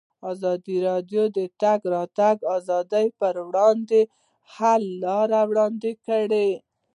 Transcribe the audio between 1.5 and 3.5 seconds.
تګ راتګ ازادي پر